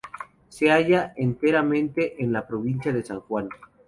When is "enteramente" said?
1.15-2.23